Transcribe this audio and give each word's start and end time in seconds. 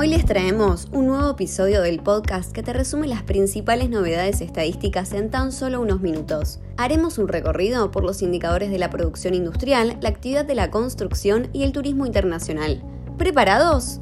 Hoy 0.00 0.08
les 0.08 0.24
traemos 0.24 0.88
un 0.92 1.08
nuevo 1.08 1.32
episodio 1.32 1.82
del 1.82 2.00
podcast 2.00 2.52
que 2.52 2.62
te 2.62 2.72
resume 2.72 3.06
las 3.06 3.22
principales 3.22 3.90
novedades 3.90 4.40
estadísticas 4.40 5.12
en 5.12 5.30
tan 5.30 5.52
solo 5.52 5.78
unos 5.78 6.00
minutos. 6.00 6.58
Haremos 6.78 7.18
un 7.18 7.28
recorrido 7.28 7.90
por 7.90 8.02
los 8.02 8.22
indicadores 8.22 8.70
de 8.70 8.78
la 8.78 8.88
producción 8.88 9.34
industrial, 9.34 9.98
la 10.00 10.08
actividad 10.08 10.46
de 10.46 10.54
la 10.54 10.70
construcción 10.70 11.50
y 11.52 11.64
el 11.64 11.72
turismo 11.72 12.06
internacional. 12.06 12.82
¿Preparados? 13.18 14.00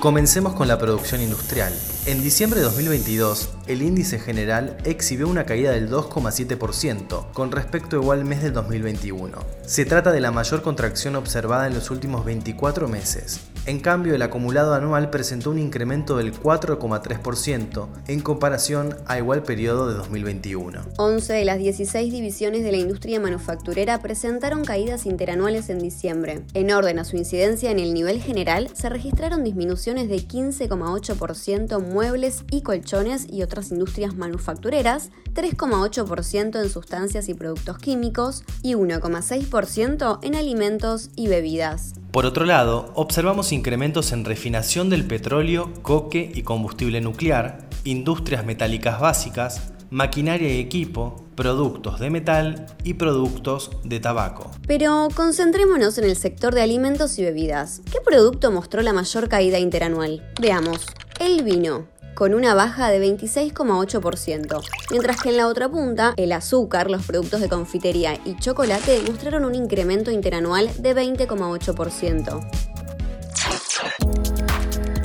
Comencemos 0.00 0.54
con 0.54 0.68
la 0.68 0.78
producción 0.78 1.20
industrial. 1.20 1.72
En 2.06 2.22
diciembre 2.22 2.60
de 2.60 2.66
2022, 2.66 3.48
el 3.66 3.82
índice 3.82 4.20
general 4.20 4.76
exhibió 4.84 5.26
una 5.26 5.44
caída 5.44 5.72
del 5.72 5.90
2,7% 5.90 7.32
con 7.32 7.50
respecto 7.50 7.96
a 7.96 8.00
igual 8.00 8.24
mes 8.24 8.40
del 8.40 8.52
2021. 8.52 9.36
Se 9.66 9.84
trata 9.84 10.12
de 10.12 10.20
la 10.20 10.30
mayor 10.30 10.62
contracción 10.62 11.16
observada 11.16 11.66
en 11.66 11.74
los 11.74 11.90
últimos 11.90 12.24
24 12.24 12.86
meses. 12.86 13.40
En 13.68 13.80
cambio, 13.80 14.14
el 14.14 14.22
acumulado 14.22 14.72
anual 14.72 15.10
presentó 15.10 15.50
un 15.50 15.58
incremento 15.58 16.16
del 16.16 16.32
4,3% 16.32 17.86
en 18.06 18.20
comparación 18.20 18.96
a 19.04 19.18
igual 19.18 19.42
periodo 19.42 19.88
de 19.88 19.94
2021. 19.94 20.80
11 20.96 21.32
de 21.34 21.44
las 21.44 21.58
16 21.58 22.10
divisiones 22.10 22.62
de 22.62 22.72
la 22.72 22.78
industria 22.78 23.20
manufacturera 23.20 24.00
presentaron 24.00 24.64
caídas 24.64 25.04
interanuales 25.04 25.68
en 25.68 25.80
diciembre. 25.80 26.46
En 26.54 26.72
orden 26.72 26.98
a 26.98 27.04
su 27.04 27.18
incidencia 27.18 27.70
en 27.70 27.78
el 27.78 27.92
nivel 27.92 28.22
general, 28.22 28.70
se 28.72 28.88
registraron 28.88 29.44
disminuciones 29.44 30.08
de 30.08 30.16
15,8% 30.16 31.78
muebles 31.78 32.44
y 32.50 32.62
colchones 32.62 33.26
y 33.30 33.42
otras 33.42 33.70
industrias 33.70 34.16
manufactureras, 34.16 35.10
3,8% 35.34 36.58
en 36.58 36.70
sustancias 36.70 37.28
y 37.28 37.34
productos 37.34 37.76
químicos 37.76 38.44
y 38.62 38.76
1,6% 38.76 40.20
en 40.22 40.36
alimentos 40.36 41.10
y 41.16 41.28
bebidas. 41.28 41.92
Por 42.10 42.24
otro 42.24 42.46
lado, 42.46 42.90
observamos 42.94 43.52
incrementos 43.52 44.12
en 44.12 44.24
refinación 44.24 44.88
del 44.88 45.06
petróleo, 45.06 45.72
coque 45.82 46.32
y 46.34 46.42
combustible 46.42 47.02
nuclear, 47.02 47.68
industrias 47.84 48.46
metálicas 48.46 48.98
básicas, 48.98 49.72
maquinaria 49.90 50.54
y 50.54 50.60
equipo, 50.60 51.26
productos 51.34 52.00
de 52.00 52.08
metal 52.10 52.66
y 52.82 52.94
productos 52.94 53.70
de 53.84 54.00
tabaco. 54.00 54.50
Pero 54.66 55.08
concentrémonos 55.14 55.98
en 55.98 56.04
el 56.04 56.16
sector 56.16 56.54
de 56.54 56.62
alimentos 56.62 57.18
y 57.18 57.24
bebidas. 57.24 57.82
¿Qué 57.92 57.98
producto 58.04 58.50
mostró 58.50 58.80
la 58.80 58.94
mayor 58.94 59.28
caída 59.28 59.58
interanual? 59.58 60.26
Veamos. 60.40 60.86
El 61.20 61.42
vino, 61.42 61.88
con 62.18 62.34
una 62.34 62.52
baja 62.52 62.88
de 62.88 63.00
26,8%, 63.00 64.60
mientras 64.90 65.22
que 65.22 65.28
en 65.28 65.36
la 65.36 65.46
otra 65.46 65.68
punta, 65.68 66.14
el 66.16 66.32
azúcar, 66.32 66.90
los 66.90 67.06
productos 67.06 67.40
de 67.40 67.48
confitería 67.48 68.18
y 68.24 68.34
chocolate 68.34 69.00
mostraron 69.06 69.44
un 69.44 69.54
incremento 69.54 70.10
interanual 70.10 70.68
de 70.82 70.96
20,8%. 70.96 72.40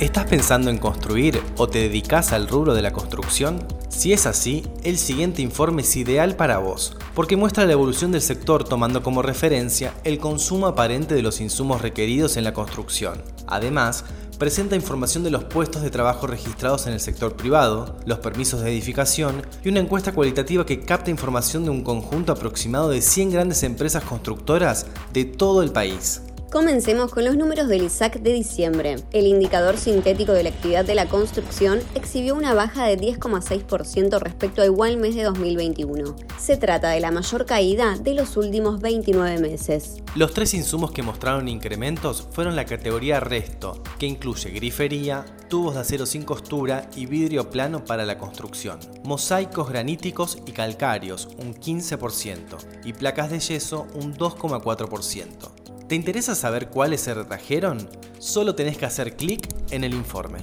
¿Estás 0.00 0.26
pensando 0.26 0.70
en 0.70 0.78
construir 0.78 1.40
o 1.56 1.68
te 1.68 1.78
dedicas 1.78 2.32
al 2.32 2.48
rubro 2.48 2.74
de 2.74 2.82
la 2.82 2.92
construcción? 2.92 3.64
Si 3.88 4.12
es 4.12 4.26
así, 4.26 4.66
el 4.82 4.98
siguiente 4.98 5.40
informe 5.40 5.82
es 5.82 5.94
ideal 5.94 6.34
para 6.34 6.58
vos, 6.58 6.96
porque 7.14 7.36
muestra 7.36 7.64
la 7.64 7.74
evolución 7.74 8.10
del 8.10 8.22
sector 8.22 8.64
tomando 8.64 9.04
como 9.04 9.22
referencia 9.22 9.94
el 10.02 10.18
consumo 10.18 10.66
aparente 10.66 11.14
de 11.14 11.22
los 11.22 11.40
insumos 11.40 11.80
requeridos 11.80 12.36
en 12.36 12.42
la 12.42 12.52
construcción. 12.52 13.22
Además, 13.46 14.04
presenta 14.38 14.76
información 14.76 15.24
de 15.24 15.30
los 15.30 15.44
puestos 15.44 15.82
de 15.82 15.90
trabajo 15.90 16.26
registrados 16.26 16.86
en 16.86 16.92
el 16.92 17.00
sector 17.00 17.36
privado, 17.36 17.96
los 18.06 18.18
permisos 18.18 18.60
de 18.60 18.70
edificación 18.70 19.42
y 19.64 19.68
una 19.68 19.80
encuesta 19.80 20.12
cualitativa 20.12 20.66
que 20.66 20.80
capta 20.80 21.10
información 21.10 21.64
de 21.64 21.70
un 21.70 21.82
conjunto 21.82 22.32
aproximado 22.32 22.90
de 22.90 23.00
100 23.00 23.30
grandes 23.30 23.62
empresas 23.62 24.04
constructoras 24.04 24.86
de 25.12 25.24
todo 25.24 25.62
el 25.62 25.70
país. 25.70 26.22
Comencemos 26.54 27.10
con 27.10 27.24
los 27.24 27.36
números 27.36 27.66
del 27.66 27.82
ISAC 27.82 28.20
de 28.20 28.32
diciembre. 28.32 28.94
El 29.10 29.26
indicador 29.26 29.76
sintético 29.76 30.30
de 30.30 30.44
la 30.44 30.50
actividad 30.50 30.84
de 30.84 30.94
la 30.94 31.08
construcción 31.08 31.80
exhibió 31.96 32.36
una 32.36 32.54
baja 32.54 32.86
de 32.86 32.96
10,6% 32.96 34.20
respecto 34.20 34.62
a 34.62 34.66
igual 34.66 34.96
mes 34.96 35.16
de 35.16 35.24
2021. 35.24 36.14
Se 36.38 36.56
trata 36.56 36.90
de 36.90 37.00
la 37.00 37.10
mayor 37.10 37.44
caída 37.44 37.98
de 37.98 38.14
los 38.14 38.36
últimos 38.36 38.80
29 38.80 39.40
meses. 39.40 39.96
Los 40.14 40.32
tres 40.32 40.54
insumos 40.54 40.92
que 40.92 41.02
mostraron 41.02 41.48
incrementos 41.48 42.28
fueron 42.30 42.54
la 42.54 42.66
categoría 42.66 43.18
resto, 43.18 43.82
que 43.98 44.06
incluye 44.06 44.50
grifería, 44.50 45.24
tubos 45.48 45.74
de 45.74 45.80
acero 45.80 46.06
sin 46.06 46.22
costura 46.22 46.88
y 46.94 47.06
vidrio 47.06 47.50
plano 47.50 47.84
para 47.84 48.04
la 48.04 48.16
construcción, 48.16 48.78
mosaicos 49.02 49.68
graníticos 49.68 50.38
y 50.46 50.52
calcáreos 50.52 51.30
un 51.36 51.52
15% 51.52 52.38
y 52.84 52.92
placas 52.92 53.32
de 53.32 53.40
yeso 53.40 53.88
un 53.96 54.14
2,4%. 54.14 55.63
¿Te 55.88 55.94
interesa 55.94 56.34
saber 56.34 56.70
cuáles 56.70 57.02
se 57.02 57.12
retrajeron? 57.12 57.76
Solo 58.18 58.54
tenés 58.54 58.78
que 58.78 58.86
hacer 58.86 59.16
clic 59.16 59.46
en 59.70 59.84
el 59.84 59.92
informe. 59.92 60.38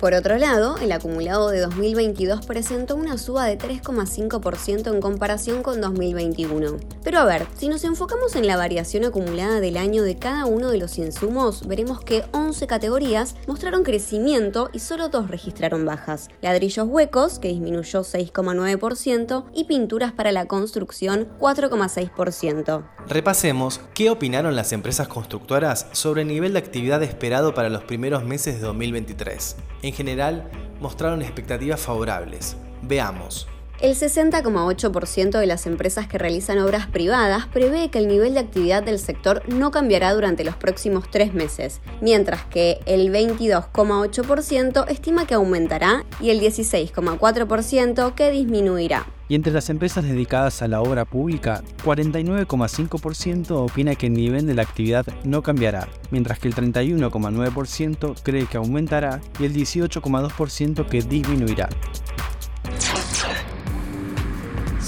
Por 0.00 0.14
otro 0.14 0.38
lado, 0.38 0.78
el 0.78 0.92
acumulado 0.92 1.50
de 1.50 1.60
2022 1.60 2.46
presentó 2.46 2.96
una 2.96 3.18
suba 3.18 3.44
de 3.44 3.58
3,5% 3.58 4.94
en 4.94 4.98
comparación 4.98 5.62
con 5.62 5.82
2021. 5.82 6.78
Pero 7.04 7.18
a 7.18 7.26
ver, 7.26 7.46
si 7.58 7.68
nos 7.68 7.84
enfocamos 7.84 8.34
en 8.34 8.46
la 8.46 8.56
variación 8.56 9.04
acumulada 9.04 9.60
del 9.60 9.76
año 9.76 10.02
de 10.02 10.16
cada 10.16 10.46
uno 10.46 10.70
de 10.70 10.78
los 10.78 10.96
insumos, 10.96 11.68
veremos 11.68 12.00
que 12.00 12.24
11 12.32 12.66
categorías 12.66 13.36
mostraron 13.46 13.82
crecimiento 13.82 14.70
y 14.72 14.78
solo 14.78 15.10
dos 15.10 15.28
registraron 15.28 15.84
bajas. 15.84 16.30
Ladrillos 16.40 16.88
huecos, 16.88 17.38
que 17.38 17.48
disminuyó 17.48 18.00
6,9%, 18.00 19.44
y 19.52 19.64
pinturas 19.64 20.12
para 20.12 20.32
la 20.32 20.46
construcción, 20.46 21.28
4,6%. 21.38 22.88
Repasemos 23.06 23.82
qué 23.92 24.08
opinaron 24.08 24.56
las 24.56 24.72
empresas 24.72 25.08
constructoras 25.08 25.88
sobre 25.92 26.22
el 26.22 26.28
nivel 26.28 26.54
de 26.54 26.60
actividad 26.60 27.02
esperado 27.02 27.52
para 27.52 27.68
los 27.68 27.84
primeros 27.84 28.24
meses 28.24 28.54
de 28.54 28.60
2023 28.62 29.56
en 29.82 29.89
general 29.92 30.50
mostraron 30.80 31.22
expectativas 31.22 31.80
favorables. 31.80 32.56
Veamos. 32.82 33.48
El 33.80 33.94
60,8% 33.94 35.38
de 35.38 35.46
las 35.46 35.64
empresas 35.64 36.06
que 36.06 36.18
realizan 36.18 36.58
obras 36.58 36.86
privadas 36.86 37.46
prevé 37.46 37.88
que 37.88 37.98
el 37.98 38.08
nivel 38.08 38.34
de 38.34 38.40
actividad 38.40 38.82
del 38.82 38.98
sector 38.98 39.42
no 39.48 39.70
cambiará 39.70 40.12
durante 40.12 40.44
los 40.44 40.54
próximos 40.54 41.10
tres 41.10 41.32
meses, 41.32 41.80
mientras 42.02 42.44
que 42.44 42.80
el 42.84 43.10
22,8% 43.10 44.86
estima 44.90 45.26
que 45.26 45.32
aumentará 45.32 46.04
y 46.20 46.28
el 46.28 46.40
16,4% 46.40 48.14
que 48.14 48.30
disminuirá. 48.30 49.06
Y 49.28 49.34
entre 49.34 49.52
las 49.52 49.70
empresas 49.70 50.04
dedicadas 50.04 50.60
a 50.60 50.68
la 50.68 50.82
obra 50.82 51.06
pública, 51.06 51.62
49,5% 51.82 53.52
opina 53.52 53.94
que 53.94 54.08
el 54.08 54.12
nivel 54.12 54.46
de 54.46 54.54
la 54.54 54.62
actividad 54.62 55.06
no 55.24 55.42
cambiará, 55.42 55.88
mientras 56.10 56.38
que 56.38 56.48
el 56.48 56.54
31,9% 56.54 58.20
cree 58.22 58.46
que 58.46 58.58
aumentará 58.58 59.22
y 59.38 59.44
el 59.46 59.54
18,2% 59.54 60.86
que 60.86 61.00
disminuirá. 61.00 61.70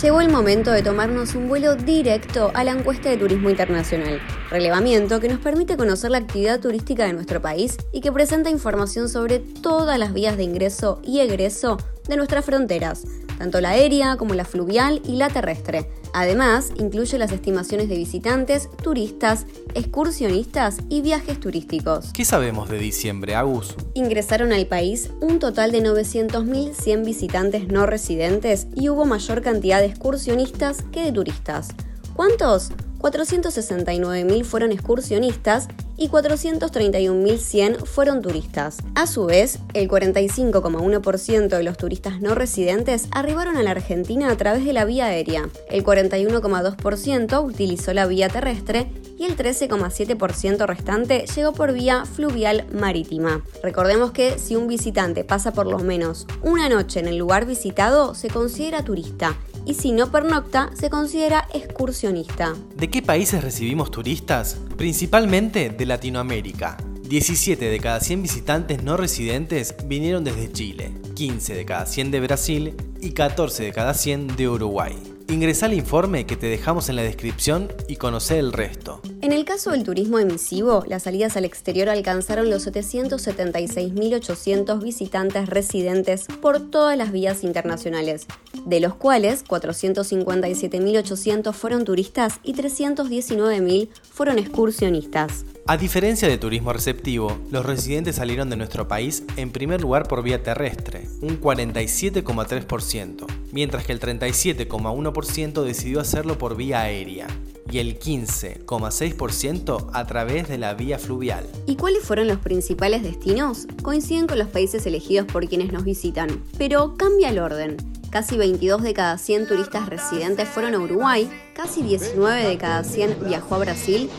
Llegó 0.03 0.21
el 0.21 0.33
momento 0.33 0.73
de 0.73 0.83
tomarnos 0.83 1.37
un 1.37 1.49
vuelo 1.49 1.77
directo 1.77 2.51
a 2.55 2.65
la 2.65 2.73
encuesta 2.73 3.09
de 3.09 3.17
turismo 3.17 3.51
internacional, 3.51 4.21
relevamiento 4.51 5.21
que 5.21 5.29
nos 5.29 5.39
permite 5.39 5.77
conocer 5.77 6.11
la 6.11 6.19
actividad 6.19 6.59
turística 6.59 7.07
de 7.07 7.13
nuestro 7.13 7.41
país 7.41 7.77
y 7.93 8.01
que 8.01 8.11
presenta 8.11 8.51
información 8.51 9.09
sobre 9.09 9.39
todas 9.39 10.01
las 10.01 10.13
vías 10.13 10.37
de 10.37 10.43
ingreso 10.43 11.01
y 11.05 11.21
egreso 11.21 11.77
de 12.09 12.17
nuestras 12.17 12.45
fronteras, 12.45 13.05
tanto 13.43 13.61
la 13.61 13.71
aérea 13.71 14.17
como 14.19 14.35
la 14.35 14.45
fluvial 14.45 15.03
y 15.05 15.17
la 15.17 15.29
terrestre. 15.29 15.91
Además, 16.13 16.71
incluye 16.79 17.19
las 17.19 17.33
estimaciones 17.33 17.89
de 17.89 17.97
visitantes, 17.97 18.69
turistas, 18.85 19.47
excursionistas 19.75 20.77
y 20.89 21.03
viajes 21.03 21.41
turísticos. 21.41 22.13
¿Qué 22.13 22.25
sabemos 22.25 22.69
de 22.69 22.79
diciembre, 22.79 23.35
Agus? 23.35 23.75
Ingresaron 23.95 24.53
al 24.53 24.69
país 24.69 25.11
un 25.21 25.41
total 25.41 25.73
de 25.73 25.83
900.100 25.83 27.05
visitantes 27.05 27.67
no 27.67 27.85
residentes 27.85 28.69
y 28.77 28.91
hubo 28.91 29.07
mayor 29.07 29.43
cantidad 29.43 29.81
de 29.81 29.87
excursionistas 29.87 30.85
que 30.93 31.03
de 31.03 31.11
turistas. 31.11 31.71
¿Cuántos? 32.15 32.71
469.000 33.01 34.45
fueron 34.45 34.71
excursionistas 34.71 35.67
y 36.03 36.09
431.100 36.09 37.85
fueron 37.85 38.23
turistas. 38.23 38.79
A 38.97 39.07
su 39.07 39.27
vez, 39.27 39.61
el 39.73 39.89
45,1% 39.89 41.47
de 41.47 41.63
los 41.63 41.77
turistas 41.77 42.21
no 42.21 42.35
residentes 42.35 43.07
arribaron 43.13 43.57
a 43.57 43.63
la 43.63 43.71
Argentina 43.71 44.29
a 44.29 44.37
través 44.37 44.65
de 44.65 44.73
la 44.73 44.85
vía 44.85 45.07
aérea, 45.07 45.49
el 45.71 45.85
41,2% 45.85 47.45
utilizó 47.45 47.95
la 47.95 48.07
vía 48.07 48.29
terrestre 48.29 48.91
y 49.17 49.27
el 49.27 49.37
13,7% 49.37 50.67
restante 50.67 51.25
llegó 51.37 51.53
por 51.53 51.73
vía 51.73 52.05
fluvial 52.05 52.67
marítima. 52.73 53.45
Recordemos 53.63 54.11
que 54.11 54.41
si 54.41 54.57
un 54.57 54.67
visitante 54.67 55.23
pasa 55.23 55.53
por 55.53 55.67
lo 55.67 55.79
menos 55.79 56.27
una 56.43 56.69
noche 56.69 56.99
en 56.99 57.07
el 57.07 57.17
lugar 57.17 57.47
visitado, 57.47 58.17
se 58.17 58.29
considera 58.29 58.83
turista 58.83 59.37
y 59.65 59.75
si 59.75 59.93
no 59.93 60.11
pernocta, 60.11 60.71
se 60.75 60.91
considera 60.91 61.49
excursionista. 61.53 62.55
¿De 62.77 62.91
qué 62.91 63.03
países 63.03 63.43
recibimos 63.43 63.91
turistas? 63.91 64.59
Principalmente 64.77 65.71
de 65.71 65.87
Latinoamérica. 65.87 66.77
17 67.03 67.67
de 67.67 67.79
cada 67.79 68.01
100 68.01 68.23
visitantes 68.23 68.83
no 68.83 68.97
residentes 68.97 69.75
vinieron 69.87 70.25
desde 70.25 70.51
Chile, 70.51 70.93
15 71.15 71.55
de 71.55 71.65
cada 71.65 71.85
100 71.85 72.11
de 72.11 72.21
Brasil 72.21 72.75
y 73.01 73.11
14 73.11 73.65
de 73.65 73.73
cada 73.73 73.93
100 73.93 74.37
de 74.37 74.49
Uruguay. 74.49 75.12
Ingresa 75.33 75.65
al 75.65 75.73
informe 75.73 76.27
que 76.27 76.37
te 76.37 76.47
dejamos 76.47 76.91
en 76.91 76.97
la 76.97 77.03
descripción 77.03 77.73
y 77.89 77.97
conoce 77.97 78.39
el 78.39 78.53
resto. 78.53 79.01
En 79.23 79.33
el 79.33 79.47
caso 79.47 79.71
del 79.71 79.83
turismo 79.83 80.19
emisivo, 80.19 80.85
las 80.87 81.05
salidas 81.05 81.39
al 81.39 81.47
exterior 81.47 81.89
alcanzaron 81.89 82.51
los 82.51 82.67
776.800 82.67 84.83
visitantes 84.83 85.49
residentes 85.49 86.27
por 86.43 86.71
todas 86.71 86.99
las 86.99 87.13
vías 87.13 87.45
internacionales, 87.45 88.27
de 88.67 88.81
los 88.81 88.95
cuales 88.95 89.43
457.800 89.47 91.55
fueron 91.55 91.87
turistas 91.87 92.39
y 92.43 92.53
319.000 92.53 93.89
fueron 94.13 94.39
excursionistas. 94.39 95.47
A 95.67 95.79
diferencia 95.79 96.29
de 96.29 96.37
turismo 96.37 96.75
receptivo, 96.75 97.39
los 97.51 97.65
residentes 97.65 98.17
salieron 98.17 98.51
de 98.51 98.57
nuestro 98.57 98.87
país 98.87 99.23
en 99.37 99.51
primer 99.51 99.81
lugar 99.81 100.09
por 100.09 100.23
vía 100.23 100.43
terrestre, 100.43 101.09
un 101.23 101.41
47,3%, 101.41 103.42
mientras 103.53 103.85
que 103.85 103.93
el 103.93 104.01
37,1% 104.01 105.63
decidió 105.63 106.01
hacerlo 106.01 106.37
por 106.39 106.57
vía 106.57 106.81
aérea 106.81 107.29
y 107.71 107.79
el 107.79 107.99
15,6% 107.99 109.91
a 109.93 110.07
través 110.07 110.49
de 110.49 110.59
la 110.59 110.75
vía 110.75 110.99
fluvial. 110.99 111.47
¿Y 111.67 111.77
cuáles 111.77 112.03
fueron 112.03 112.27
los 112.27 112.39
principales 112.39 113.03
destinos? 113.03 113.67
Coinciden 113.83 114.27
con 114.27 114.39
los 114.39 114.49
países 114.49 114.85
elegidos 114.87 115.27
por 115.27 115.47
quienes 115.47 115.73
nos 115.73 115.85
visitan, 115.85 116.43
pero 116.59 116.97
cambia 116.97 117.29
el 117.29 117.39
orden. 117.39 117.77
Casi 118.11 118.37
22 118.37 118.83
de 118.83 118.93
cada 118.93 119.17
100 119.17 119.49
turistas 119.49 119.89
residentes 119.89 120.49
fueron 120.49 120.75
a 120.75 120.79
Uruguay, 120.81 121.31
casi 121.55 121.83
19 121.83 122.47
de 122.47 122.59
cada 122.59 122.85
100 122.85 123.25
viajó 123.27 123.55
a 123.55 123.59
Brasil 123.59 124.11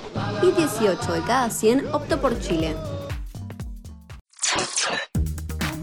y 0.42 0.52
18 0.52 1.14
de 1.14 1.22
cada 1.22 1.52
100 1.52 1.88
optó 1.94 2.20
por 2.20 2.40
Chile. 2.40 2.76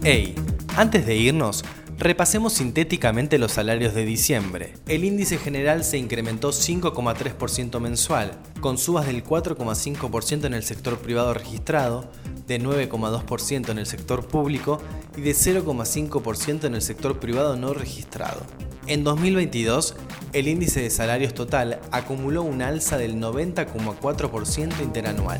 Hey, 0.03 0.35
antes 0.75 1.05
de 1.05 1.15
irnos, 1.15 1.63
repasemos 2.01 2.53
sintéticamente 2.53 3.37
los 3.37 3.51
salarios 3.51 3.93
de 3.93 4.05
diciembre. 4.05 4.73
El 4.87 5.03
índice 5.03 5.37
general 5.37 5.83
se 5.83 5.99
incrementó 5.99 6.49
5,3% 6.49 7.79
mensual, 7.79 8.39
con 8.59 8.79
subas 8.79 9.05
del 9.05 9.23
4,5% 9.23 10.45
en 10.45 10.55
el 10.55 10.63
sector 10.63 10.97
privado 10.97 11.35
registrado, 11.35 12.09
de 12.47 12.59
9,2% 12.59 13.69
en 13.69 13.77
el 13.77 13.85
sector 13.85 14.25
público 14.27 14.81
y 15.15 15.21
de 15.21 15.31
0,5% 15.33 16.63
en 16.63 16.73
el 16.73 16.81
sector 16.81 17.19
privado 17.19 17.55
no 17.55 17.75
registrado. 17.75 18.41
En 18.87 19.03
2022, 19.03 19.95
el 20.33 20.47
índice 20.47 20.81
de 20.81 20.89
salarios 20.89 21.35
total 21.35 21.81
acumuló 21.91 22.41
un 22.41 22.63
alza 22.63 22.97
del 22.97 23.17
90,4% 23.17 24.81
interanual. 24.81 25.39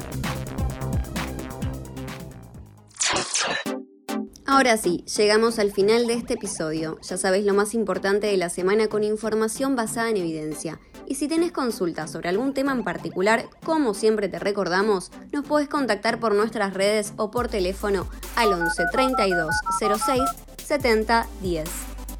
Ahora 4.51 4.75
sí, 4.75 5.05
llegamos 5.15 5.59
al 5.59 5.71
final 5.71 6.07
de 6.07 6.13
este 6.13 6.33
episodio. 6.33 6.99
Ya 7.03 7.15
sabéis 7.15 7.45
lo 7.45 7.53
más 7.53 7.73
importante 7.73 8.27
de 8.27 8.35
la 8.35 8.49
semana 8.49 8.89
con 8.89 9.01
información 9.01 9.77
basada 9.77 10.09
en 10.09 10.17
evidencia. 10.17 10.77
Y 11.07 11.15
si 11.15 11.29
tenés 11.29 11.53
consultas 11.53 12.11
sobre 12.11 12.27
algún 12.27 12.53
tema 12.53 12.73
en 12.73 12.83
particular, 12.83 13.47
como 13.63 13.93
siempre 13.93 14.27
te 14.27 14.39
recordamos, 14.39 15.09
nos 15.31 15.45
podés 15.45 15.69
contactar 15.69 16.19
por 16.19 16.35
nuestras 16.35 16.73
redes 16.73 17.13
o 17.15 17.31
por 17.31 17.47
teléfono 17.47 18.09
al 18.35 18.51
11 18.51 18.83
32 18.91 19.55
06 19.79 20.21
70 20.57 21.27
10. 21.41 21.69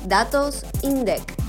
Datos 0.07 0.63
INDEC. 0.83 1.40